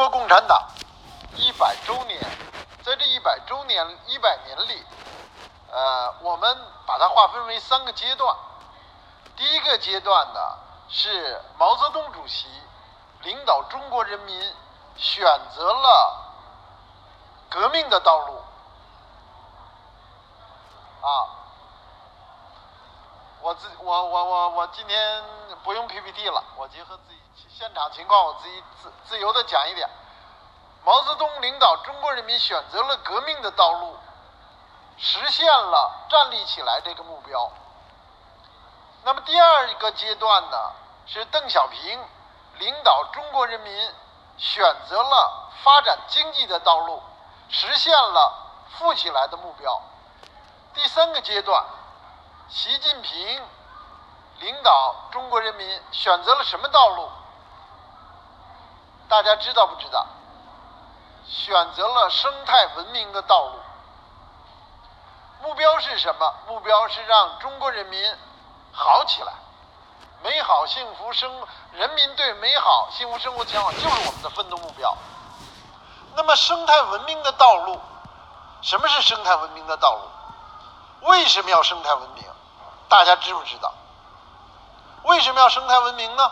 [0.00, 0.66] 中国共产党
[1.36, 2.18] 一百周年，
[2.82, 4.82] 在这一百周年一百年里，
[5.70, 8.34] 呃，我们把它划分为三个阶段。
[9.36, 10.40] 第一个阶段呢，
[10.88, 12.48] 是毛泽东主席
[13.24, 14.40] 领导中国人民
[14.96, 15.22] 选
[15.54, 16.32] 择了
[17.50, 18.42] 革命的道路。
[21.02, 21.39] 啊，
[23.42, 25.24] 我自我我我我今天
[25.64, 29.88] 不用 PPT 了，我结合自己现场情况，我自己自自由的讲一点。
[30.84, 33.96] 毛泽东领导中国人民选择了革命的道路，
[34.98, 37.50] 实现了站立起来这个目标。
[39.04, 40.72] 那么第二个阶段呢，
[41.06, 41.98] 是邓小平
[42.58, 43.94] 领导中国人民
[44.36, 47.02] 选择了发展经济的道路，
[47.48, 48.34] 实现了
[48.78, 49.80] 富起来的目标。
[50.74, 51.64] 第三个阶段，
[52.52, 53.42] 习近平
[54.40, 57.08] 领导中国人民选择了什么道路？
[59.08, 60.04] 大家知道不知道？
[61.28, 63.52] 选择了生态文明的道路。
[65.42, 66.34] 目标是什么？
[66.48, 68.16] 目标是让中国人民
[68.72, 69.32] 好起来，
[70.24, 74.92] 美好幸福生，人民对美好幸福生活向往，就是我们的奋斗目标。
[76.16, 77.80] 那么，生态文明的道路，
[78.60, 81.08] 什么是生态文明的道路？
[81.08, 82.24] 为什么要生态文明？
[82.90, 83.72] 大家知不知道？
[85.04, 86.30] 为什么要生态文明呢？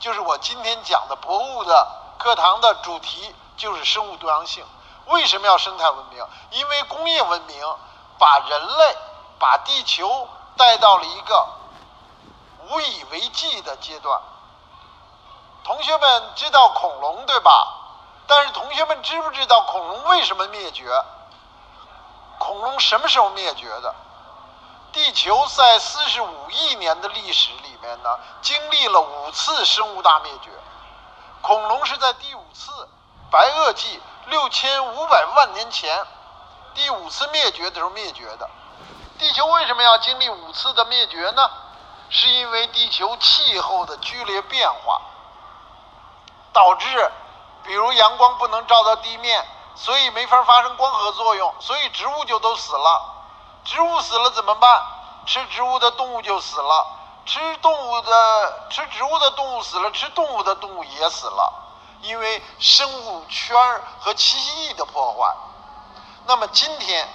[0.00, 4.66] 就是我今天讲的博物的课堂的主题，就是生物多样性。
[5.06, 6.26] 为什么要生态文明？
[6.50, 7.76] 因为工业文明
[8.18, 8.98] 把人类、
[9.38, 11.46] 把地球带到了一个
[12.68, 14.20] 无以为继的阶段。
[15.62, 17.74] 同学们知道恐龙对吧？
[18.26, 21.04] 但是同学们知不知道恐龙为什么灭绝？
[22.38, 23.94] 恐龙什么时候灭绝的？
[24.94, 30.50] 地球在四十五亿年的历史里面呢，经历了五次生物大灭绝。
[31.42, 32.70] 恐龙是在第五次
[33.28, 36.06] 白垩纪六千五百万年前
[36.74, 38.48] 第五次灭绝的时候灭绝的。
[39.18, 41.50] 地球为什么要经历五次的灭绝呢？
[42.08, 45.02] 是因为地球气候的剧烈变化，
[46.52, 47.12] 导致，
[47.64, 49.44] 比如阳光不能照到地面。
[49.76, 53.13] 所以没法发生光合作用，所以植物就都死了。
[53.64, 54.82] 植物死了怎么办？
[55.26, 56.86] 吃植物的动物就死了。
[57.26, 61.52] 吃动物的吃植物的动物死了，吃动物的动物也死了，
[62.02, 63.56] 因为生物圈
[64.00, 65.34] 和栖息地的破坏。
[66.26, 67.08] 那么今天，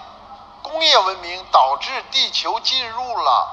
[0.64, 3.48] 工业文明导致地球进入了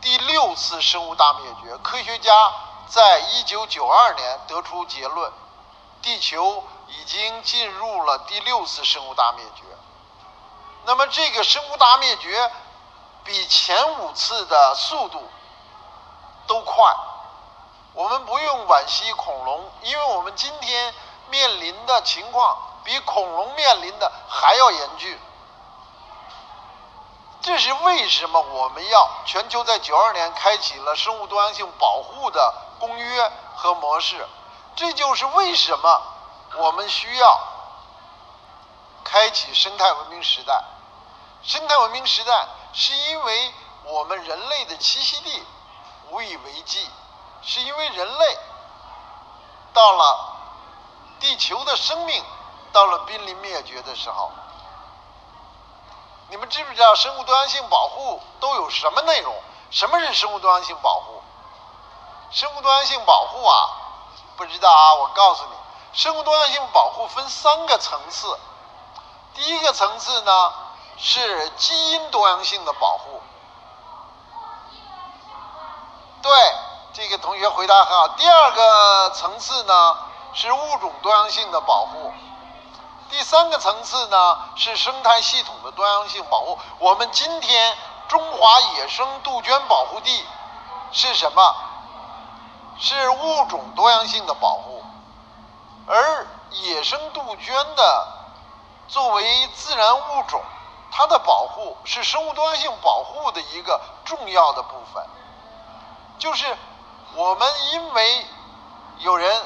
[0.00, 1.76] 第六次生物大灭绝。
[1.78, 2.52] 科学家
[2.88, 5.32] 在一九九二年得出结论：
[6.02, 6.64] 地球。
[6.88, 9.62] 已经进入了第六次生物大灭绝。
[10.84, 12.50] 那么这个生物大灭绝
[13.24, 15.22] 比前五次的速度
[16.46, 16.94] 都快。
[17.94, 20.94] 我们不用惋惜恐龙，因为我们今天
[21.28, 25.20] 面临的情况比恐龙面临的还要严峻。
[27.42, 34.26] 这是为什么我们要全球在九二年开启了生物多样性保护的公约和模式？
[34.74, 36.02] 这就是为什么。
[36.54, 37.40] 我们需要
[39.04, 40.62] 开启生态文明时代。
[41.42, 43.54] 生态文明时代是因为
[43.84, 45.44] 我们人类的栖息地
[46.10, 46.88] 无以为继，
[47.42, 48.38] 是因为人类
[49.72, 50.36] 到了
[51.18, 52.24] 地球的生命
[52.72, 54.30] 到了濒临灭绝的时候。
[56.28, 59.34] 你们知不知道生物多样性保护都有什么内容？
[59.70, 61.22] 什么是生物多样性保护？
[62.30, 63.68] 生物多样性保护啊，
[64.36, 65.50] 不知道啊，我告诉你。
[65.92, 68.38] 生物多样性保护分三个层次，
[69.34, 70.52] 第一个层次呢
[70.96, 73.20] 是基因多样性的保护，
[76.22, 76.32] 对
[76.92, 78.08] 这个同学回答很好。
[78.08, 79.96] 第二个层次呢
[80.34, 82.12] 是物种多样性的保护，
[83.10, 86.58] 第三个层次呢是生态系统的多样性保护。
[86.78, 87.76] 我们今天
[88.08, 90.26] 中华野生杜鹃保护地
[90.92, 91.54] 是什么？
[92.78, 94.82] 是物种多样性的保护。
[95.86, 98.08] 而野生杜鹃的
[98.88, 100.40] 作为自然物种，
[100.94, 105.02] 它的保护是生物多样性保护的一个重要的部分。
[106.18, 106.56] 就是
[107.14, 108.26] 我们因为
[108.98, 109.42] 有人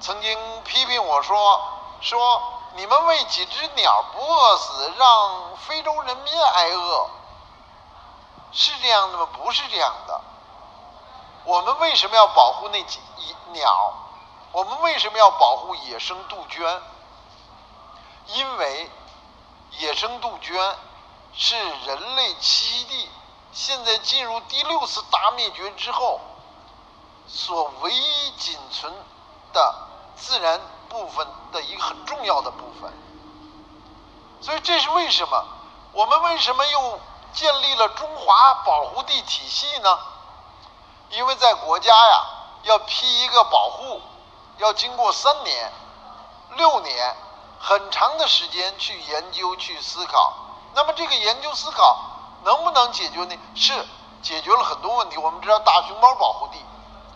[0.00, 1.62] 曾经批评我说
[2.00, 2.42] 说
[2.74, 7.06] 你们为几只鸟不饿死，让非洲人民挨饿，
[8.50, 9.28] 是这样的吗？
[9.32, 10.20] 不是这样的。
[11.44, 12.98] 我们为什么要保护那几
[13.52, 13.94] 鸟？
[14.50, 16.82] 我们为什么要保护野生杜鹃？
[18.26, 18.90] 因为
[19.78, 20.76] 野生杜鹃
[21.34, 23.10] 是人类栖息地
[23.52, 26.20] 现在进入第六次大灭绝之后
[27.26, 28.92] 所唯一仅存
[29.52, 29.74] 的
[30.16, 32.92] 自然部分的一个很重要的部分。
[34.40, 35.44] 所以这是为什么？
[35.92, 37.00] 我们为什么又
[37.32, 39.98] 建立了中华保护地体系呢？
[41.10, 42.24] 因为在国家呀，
[42.64, 44.00] 要批一个保护，
[44.58, 45.72] 要经过三年、
[46.56, 47.16] 六年
[47.66, 50.34] 很长的时间去研究、去思考。
[50.74, 51.98] 那么这个研究思考
[52.42, 53.38] 能不能解决呢？
[53.54, 53.72] 是
[54.20, 55.16] 解决了很多问题。
[55.16, 56.62] 我们知道大熊猫保护地，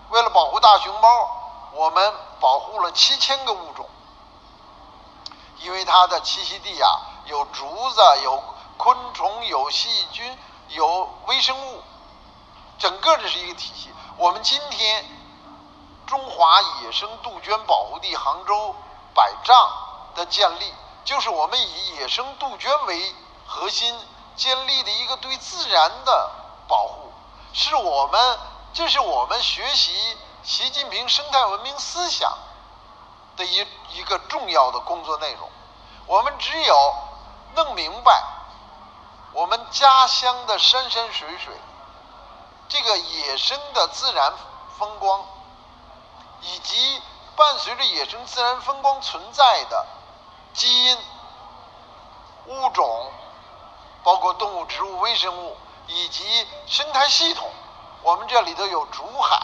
[0.09, 1.09] 为了保护大熊猫，
[1.75, 3.87] 我们保护了七千个物种，
[5.59, 6.89] 因为它的栖息地啊
[7.27, 8.43] 有竹子、有
[8.79, 11.83] 昆虫、有细菌、有微生物。
[12.79, 13.91] 整个这是一个体系。
[14.17, 15.05] 我们今天
[16.06, 18.75] 中华野生杜鹃保护地杭州
[19.12, 19.71] 百丈
[20.19, 20.75] 的建立，
[21.05, 23.15] 就是我们以野生杜鹃为
[23.47, 23.99] 核心
[24.37, 26.31] 建立的一个对自然的
[26.67, 27.12] 保护，
[27.53, 28.38] 是我们
[28.75, 32.37] 这是我们学习习近平生态文明思想
[33.37, 35.49] 的一一个重要的工作内容。
[36.06, 36.94] 我们只有
[37.55, 38.23] 弄明白
[39.32, 41.55] 我们家乡的山山水水。
[42.69, 44.35] 这个野生的自然
[44.79, 45.25] 风光，
[46.43, 47.00] 以及
[47.35, 49.87] 伴随着野生自然风光存在的
[50.58, 50.99] 基因、
[52.49, 53.12] 物种，
[54.02, 55.56] 包括动物、植物、微生物
[55.87, 57.49] 以及生态系统，
[58.02, 59.40] 我们这里头有竹海，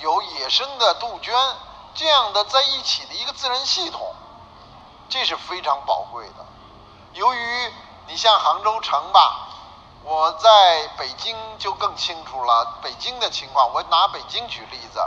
[0.00, 1.34] 有野生的杜鹃，
[1.94, 4.14] 这样的在一起的一个自然系统，
[5.10, 6.46] 这是非常宝贵的。
[7.12, 7.72] 由于
[8.08, 9.46] 你像杭州城吧。
[10.02, 13.70] 我在北京就更清楚了北京的情况。
[13.74, 14.98] 我拿北京举例子，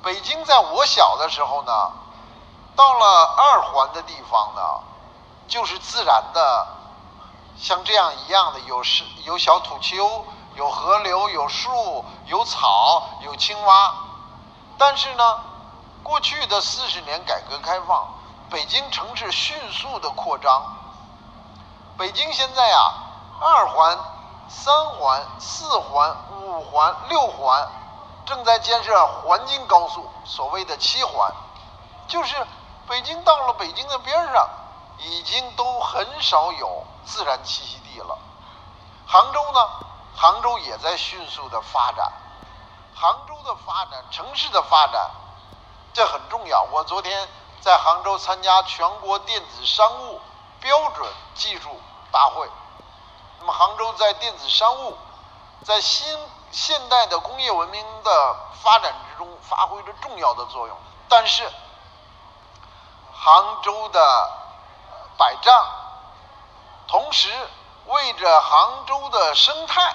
[0.00, 1.90] 北京在我小的时候呢，
[2.74, 4.60] 到了二环的地方呢，
[5.48, 6.66] 就是自然的，
[7.56, 10.24] 像这样一样的，有是有小土丘，
[10.54, 13.94] 有河流，有树，有草，有青蛙。
[14.78, 15.40] 但是呢，
[16.02, 18.08] 过去的四十年改革开放，
[18.50, 20.62] 北京城市迅速的扩张。
[21.96, 22.94] 北京现在啊，
[23.40, 23.98] 二环。
[24.54, 27.66] 三环、四环、五环、六环
[28.26, 31.32] 正在建设环京高速，所谓的七环，
[32.06, 32.36] 就是
[32.88, 34.48] 北京到了北京的边上，
[34.98, 38.18] 已经都很少有自然栖息地了。
[39.06, 39.68] 杭州呢，
[40.14, 42.12] 杭州也在迅速的发展。
[42.94, 45.10] 杭州的发展，城市的发展，
[45.92, 46.62] 这很重要。
[46.70, 47.28] 我昨天
[47.60, 50.20] 在杭州参加全国电子商务
[50.60, 51.80] 标准技术
[52.10, 52.48] 大会。
[53.40, 54.96] 那么，杭州在电子商务，
[55.64, 56.06] 在新
[56.50, 60.76] 现代的工业文明的发展之中发挥着重要的作用。
[61.08, 61.50] 但是，
[63.24, 64.30] 杭州的
[65.16, 65.66] 百丈，
[66.88, 67.30] 同时
[67.86, 69.94] 为着杭州的生态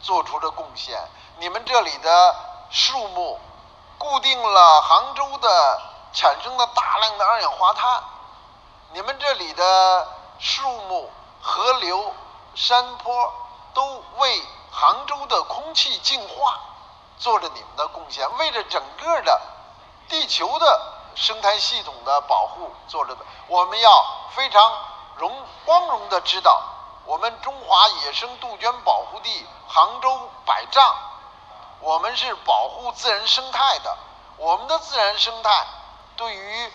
[0.00, 0.98] 做出了贡献。
[1.38, 2.36] 你们这里的
[2.70, 3.38] 树木，
[3.96, 5.82] 固定了杭州的
[6.12, 8.02] 产生的大量的二氧化碳。
[8.90, 10.08] 你们这里的
[10.40, 12.12] 树木、河流。
[12.56, 13.32] 山坡
[13.74, 16.60] 都为杭州的空气净化
[17.18, 19.40] 做着你们的贡献，为着整个的
[20.08, 23.24] 地球的生态系统的保护做着的。
[23.46, 24.72] 我们要非常
[25.16, 26.62] 荣光荣的知道，
[27.04, 30.96] 我们中华野生杜鹃保护地杭州百丈，
[31.80, 33.96] 我们是保护自然生态的。
[34.36, 35.66] 我们的自然生态
[36.16, 36.72] 对于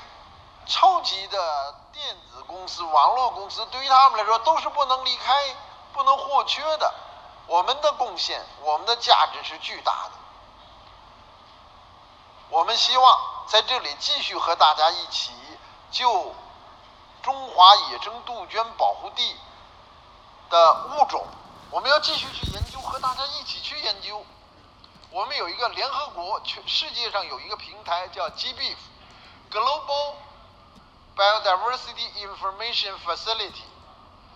[0.66, 5.56] 超级的电子公司、网络公司，对于他们来说都是不能离开。
[5.92, 6.94] 不能或缺的，
[7.48, 10.12] 我们的贡献，我们的价值是巨大的。
[12.50, 15.32] 我们希望在这里继续和大家一起
[15.90, 16.36] 就
[17.24, 19.36] 中华野生杜鹃保护地
[20.52, 21.26] 的物种，
[21.72, 24.24] 我们要继续去研究，和大家一起去研究。
[25.10, 30.14] 我们有一个联合国全世界上有一个平台叫 GBIF，Global
[31.16, 33.64] Biodiversity Information Facility。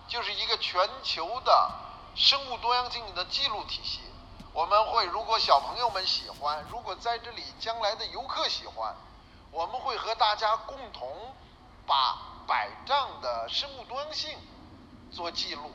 [0.06, 1.70] 就是一个全球的
[2.14, 4.00] 生物多样性的记录体系。
[4.54, 8.94] 我们会，如果小朋友们喜欢，如果在这里将来的游客喜欢，
[9.50, 11.10] 我们会和大家共同
[11.84, 14.38] 把百丈的生物多样性
[15.10, 15.72] 做记录。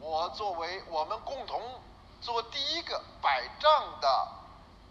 [0.00, 1.62] 我作为我们共同
[2.20, 4.28] 做第一个百丈的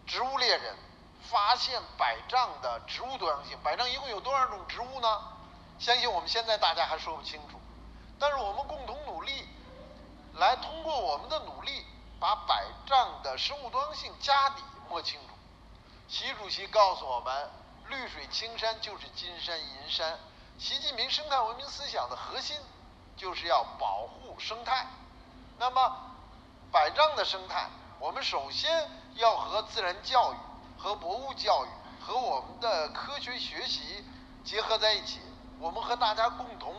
[0.08, 0.74] 植物猎人，
[1.30, 3.58] 发现百丈的植物多样性。
[3.62, 5.22] 百丈一共有多少种植物呢？
[5.80, 7.60] 相信我们现在大家还说不清楚。
[8.18, 9.50] 但是我们共同努力，
[10.36, 11.86] 来通过我们的努力，
[12.21, 15.33] 把百丈的生物多样性家底摸清楚。
[16.07, 17.49] 习主席告诉我们，
[17.87, 20.19] 绿水青山就是金山银山。
[20.59, 22.55] 习近平生态文明思想的核心，
[23.17, 24.85] 就是要保护生态。
[25.57, 26.11] 那么，
[26.71, 30.37] 百丈的生态，我们首先要和自然教育、
[30.77, 31.69] 和博物教育
[32.05, 34.05] 和我们的科学学习
[34.45, 35.21] 结合在一起，
[35.59, 36.75] 我们和大家共同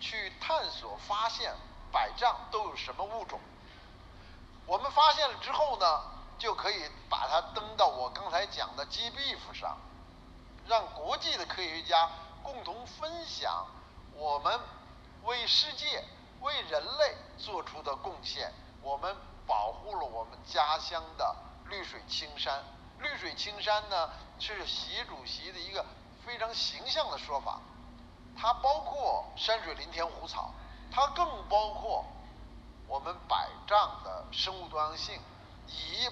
[0.00, 1.54] 去探索发现
[1.92, 3.38] 百丈都有什么物种。
[4.68, 6.02] 我们发现了之后呢，
[6.38, 9.78] 就可以把它登到我刚才讲的 GBIF 上，
[10.66, 12.10] 让国际的科学家
[12.42, 13.66] 共同分享
[14.12, 14.60] 我们
[15.22, 16.04] 为世界、
[16.42, 18.52] 为人类做出的贡献。
[18.82, 21.34] 我们保护了我们家乡的
[21.70, 22.62] 绿水青山。
[22.98, 25.82] 绿水青山呢，是习主席的一个
[26.26, 27.58] 非常形象的说法。
[28.36, 30.52] 它包括山水林田湖草，
[30.92, 32.04] 它更包括。
[32.88, 35.20] 我们百丈的生物多样性，
[35.66, 36.08] 以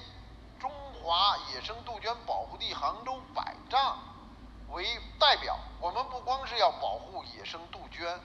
[0.61, 0.71] 中
[1.03, 3.99] 华野生杜鹃保护地杭州百丈
[4.71, 8.21] 为代表，我们不光是要保护野生杜鹃，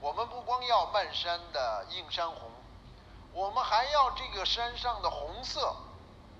[0.00, 2.50] 我们不光要漫山的映山红，
[3.34, 5.76] 我们还要这个山上的红色、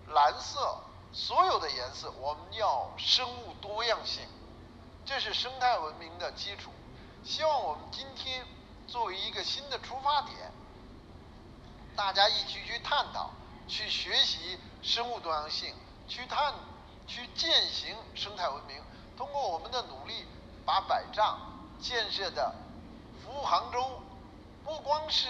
[0.09, 0.79] 蓝色，
[1.12, 4.27] 所有的颜色，我们要生物多样性，
[5.05, 6.71] 这是生态文明的基础。
[7.23, 8.47] 希望我们今天
[8.87, 10.50] 作为一个新的出发点。
[12.00, 13.28] 大家一起去探讨、
[13.69, 15.75] 去学习生物多样性，
[16.09, 16.54] 去探、
[17.07, 18.83] 去践行生态文明。
[19.19, 20.26] 通过我们的努力，
[20.64, 21.38] 把百丈
[21.78, 22.54] 建设的
[23.23, 24.00] 服务杭州，
[24.64, 25.28] 不光是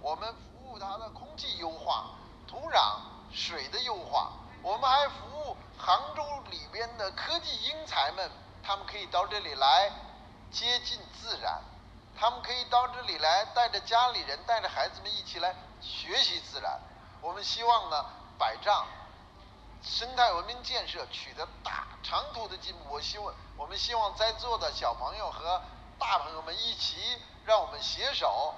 [0.00, 2.12] 我们服务它的空气优化、
[2.46, 3.00] 土壤、
[3.32, 4.30] 水的优化，
[4.62, 6.22] 我们还服务杭州
[6.52, 8.30] 里边的科技英才们，
[8.62, 9.90] 他们可以到这里来
[10.52, 11.60] 接近自然，
[12.16, 15.52] 他们可以到这里来带着家里人、带着孩子们一起来。
[15.80, 16.80] 学习自然，
[17.20, 18.04] 我们希望呢，
[18.38, 18.86] 百丈
[19.82, 22.94] 生态文明建设取得大长途的进步。
[22.94, 25.62] 我希望，我们希望在座的小朋友和
[25.98, 26.96] 大朋友们一起，
[27.44, 28.54] 让我们携手，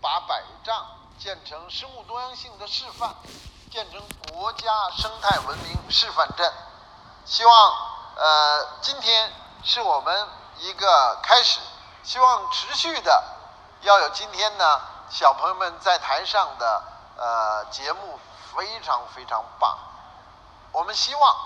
[0.00, 0.86] 把百丈
[1.18, 3.14] 建成生物多样性的示范，
[3.70, 6.52] 建成国家生态文明示范镇。
[7.24, 7.72] 希望，
[8.16, 9.32] 呃，今天
[9.62, 11.60] 是我们一个开始，
[12.02, 13.24] 希望持续的
[13.82, 14.95] 要有今天呢。
[15.08, 16.82] 小朋友们在台上的
[17.16, 18.18] 呃节目
[18.54, 19.78] 非常非常棒，
[20.72, 21.36] 我们希望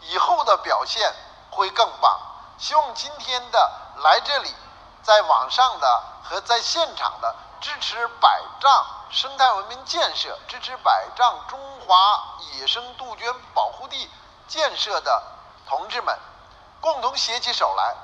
[0.00, 1.12] 以后的表现
[1.50, 2.18] 会更棒。
[2.58, 4.54] 希望今天的来这里，
[5.02, 14.10] 在网上的和在现场的支持百丈生态文明建设、支持百丈中华野生杜鹃保护地
[14.46, 15.22] 建设的
[15.66, 16.18] 同志们，
[16.80, 17.96] 共同携起手来，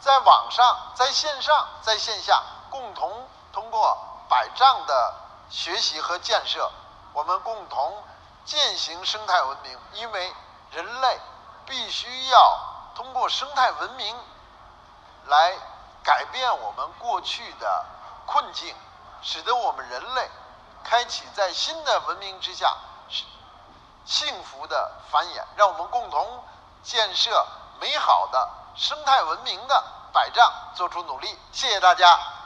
[0.00, 3.98] 在网上、在线上、在线下，共同通过。
[4.28, 5.14] 百丈的
[5.50, 6.70] 学习和建设，
[7.12, 8.04] 我们共同
[8.44, 9.78] 践行生态文明。
[9.94, 10.32] 因为
[10.70, 11.20] 人类
[11.66, 12.58] 必须要
[12.94, 14.16] 通过生态文明
[15.26, 15.54] 来
[16.02, 17.84] 改变我们过去的
[18.26, 18.74] 困境，
[19.22, 20.30] 使得我们人类
[20.84, 22.76] 开启在新的文明之下
[24.04, 25.42] 幸福的繁衍。
[25.56, 26.44] 让我们共同
[26.82, 27.46] 建设
[27.80, 31.38] 美好的生态文明的百丈，做出努力。
[31.52, 32.37] 谢谢大家。